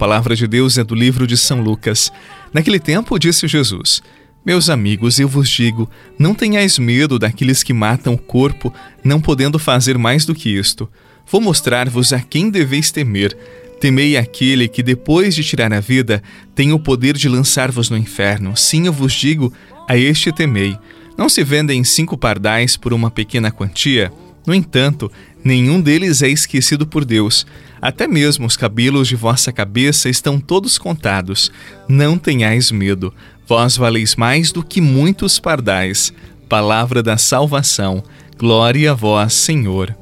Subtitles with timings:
[0.00, 2.10] palavra de Deus é do livro de São Lucas.
[2.54, 4.02] Naquele tempo, disse Jesus:
[4.46, 8.72] Meus amigos, eu vos digo, não tenhais medo daqueles que matam o corpo,
[9.04, 10.88] não podendo fazer mais do que isto.
[11.30, 13.36] Vou mostrar-vos a quem deveis temer.
[13.78, 16.22] Temei aquele que, depois de tirar a vida,
[16.54, 18.56] tem o poder de lançar-vos no inferno.
[18.56, 19.52] Sim, eu vos digo,
[19.86, 20.78] a este temei.
[21.14, 24.10] Não se vendem cinco pardais por uma pequena quantia?
[24.46, 25.12] No entanto,
[25.44, 27.46] nenhum deles é esquecido por Deus.
[27.80, 31.50] Até mesmo os cabelos de vossa cabeça estão todos contados.
[31.88, 33.12] Não tenhais medo,
[33.46, 36.12] vós valeis mais do que muitos pardais.
[36.48, 38.02] Palavra da salvação.
[38.38, 39.96] Glória a vós, Senhor.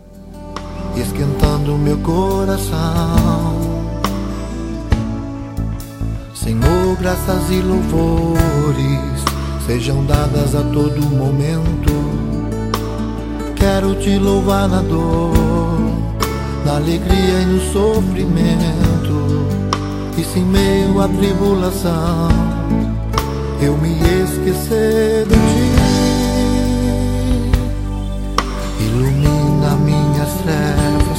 [0.97, 3.59] Esquentando meu coração.
[6.35, 9.23] Senhor, graças e louvores
[9.67, 12.28] sejam dadas a todo momento
[13.59, 15.35] Quero te louvar na dor,
[16.65, 19.49] na alegria e no sofrimento.
[20.17, 22.29] E se em meio à tribulação
[23.61, 25.73] eu me esquecer de ti,
[28.81, 31.19] ilumina minhas trevas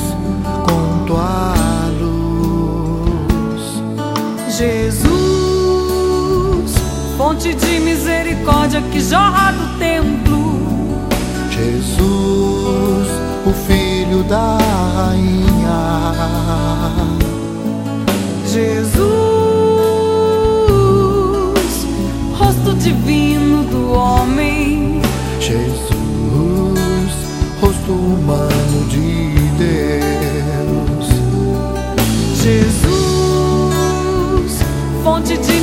[0.65, 1.53] com tua
[1.99, 3.63] luz.
[4.57, 5.11] Jesus,
[7.17, 10.68] fonte de misericórdia que jorra do templo
[11.59, 13.09] Jesus,
[13.45, 14.57] o Filho da
[14.95, 16.15] Rainha.
[18.47, 19.09] Jesus,
[22.37, 25.01] rosto divino do homem.
[25.39, 25.89] Jesus,
[27.61, 31.09] rosto humano de Deus.
[32.41, 32.89] Jesus,
[35.03, 35.58] fonte de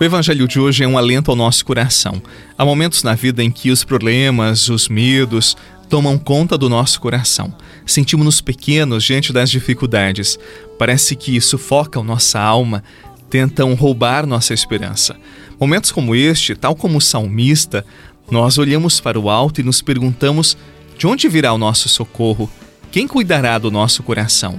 [0.00, 2.22] o evangelho de hoje é um alento ao nosso coração.
[2.56, 5.54] Há momentos na vida em que os problemas, os medos
[5.90, 7.54] tomam conta do nosso coração.
[7.84, 10.38] Sentimos-nos pequenos diante das dificuldades.
[10.78, 12.82] Parece que sufocam nossa alma,
[13.28, 15.14] tentam roubar nossa esperança.
[15.60, 17.84] Momentos como este, tal como o salmista,
[18.30, 20.56] nós olhamos para o alto e nos perguntamos:
[20.96, 22.50] de onde virá o nosso socorro?
[22.90, 24.58] Quem cuidará do nosso coração?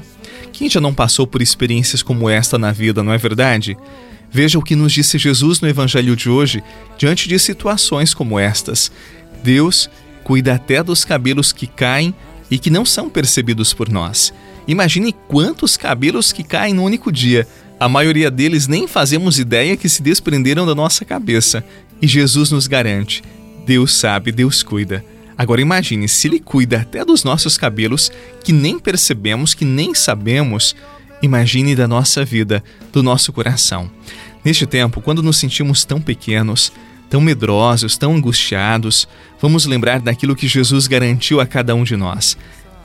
[0.53, 3.75] Quem já não passou por experiências como esta na vida, não é verdade?
[4.31, 6.63] Veja o que nos disse Jesus no Evangelho de hoje,
[6.97, 8.91] diante de situações como estas.
[9.43, 9.89] Deus
[10.23, 12.15] cuida até dos cabelos que caem
[12.49, 14.33] e que não são percebidos por nós.
[14.67, 17.45] Imagine quantos cabelos que caem no único dia.
[17.79, 21.63] A maioria deles nem fazemos ideia que se desprenderam da nossa cabeça.
[22.01, 23.21] E Jesus nos garante:
[23.65, 25.03] Deus sabe, Deus cuida.
[25.37, 28.11] Agora imagine se Ele cuida até dos nossos cabelos
[28.43, 30.75] que nem percebemos, que nem sabemos.
[31.21, 33.89] Imagine da nossa vida, do nosso coração.
[34.43, 36.71] Neste tempo, quando nos sentimos tão pequenos,
[37.09, 39.07] tão medrosos, tão angustiados,
[39.39, 42.37] vamos lembrar daquilo que Jesus garantiu a cada um de nós.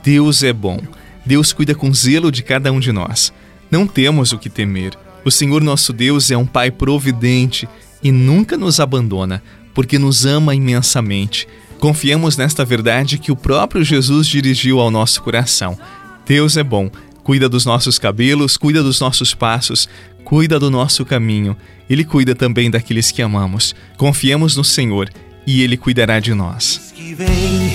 [0.02, 0.80] Deus é bom.
[1.24, 3.32] Deus cuida com zelo de cada um de nós.
[3.70, 4.92] Não temos o que temer.
[5.24, 7.68] O Senhor nosso Deus é um Pai providente
[8.02, 9.42] e nunca nos abandona,
[9.74, 11.48] porque nos ama imensamente.
[11.80, 15.78] Confiemos nesta verdade que o próprio Jesus dirigiu ao nosso coração.
[16.26, 16.90] Deus é bom
[17.26, 19.88] cuida dos nossos cabelos, cuida dos nossos passos,
[20.22, 21.56] cuida do nosso caminho.
[21.90, 23.74] Ele cuida também daqueles que amamos.
[23.96, 25.10] Confiemos no Senhor
[25.44, 26.92] e Ele cuidará de nós.
[26.94, 27.72] que vem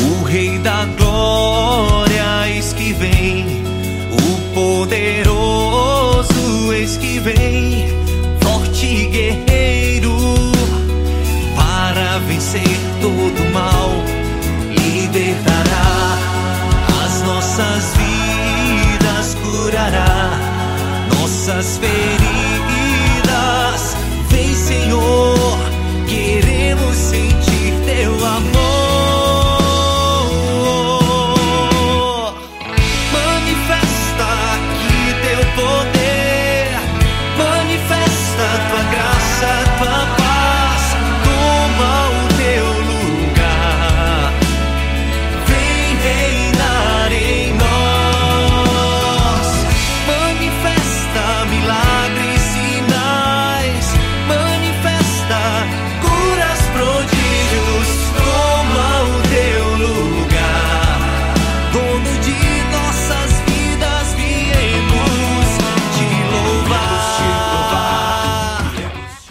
[0.00, 3.44] o Rei da Glória, eis que vem
[4.10, 6.32] o poderoso,
[6.72, 7.88] eis que vem
[8.40, 10.16] forte guerreiro
[11.54, 12.62] para vencer
[13.02, 13.90] todo mal,
[14.70, 16.18] libertará
[17.04, 18.07] as nossas vidas
[19.68, 20.30] curará
[21.14, 22.47] nossas feridas.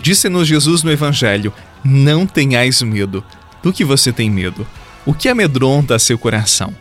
[0.08, 1.52] Disse-nos Jesus no Evangelho:
[1.84, 3.22] Não tenhais medo.
[3.62, 4.66] Do que você tem medo?
[5.06, 6.74] O que amedronta seu coração?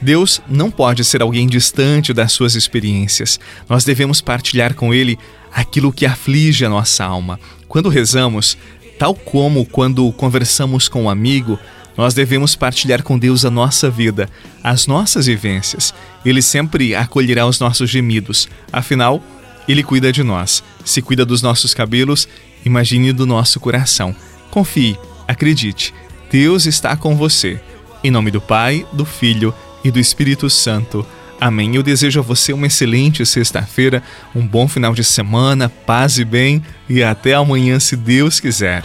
[0.00, 3.38] Deus não pode ser alguém distante das suas experiências.
[3.68, 5.16] Nós devemos partilhar com Ele
[5.54, 7.38] aquilo que aflige a nossa alma.
[7.68, 8.58] Quando rezamos,
[8.98, 11.60] tal como quando conversamos com um amigo,
[11.96, 14.28] nós devemos partilhar com Deus a nossa vida,
[14.60, 15.94] as nossas vivências.
[16.24, 18.48] Ele sempre acolherá os nossos gemidos.
[18.72, 19.22] Afinal,
[19.68, 20.62] Ele cuida de nós.
[20.84, 22.28] Se cuida dos nossos cabelos,
[22.64, 24.14] imagine do nosso coração.
[24.50, 25.94] Confie, acredite.
[26.30, 27.60] Deus está com você.
[28.02, 29.54] Em nome do Pai, do Filho
[29.84, 31.06] e do Espírito Santo.
[31.40, 31.74] Amém.
[31.74, 34.02] Eu desejo a você uma excelente sexta-feira,
[34.34, 38.84] um bom final de semana, paz e bem e até amanhã, se Deus quiser.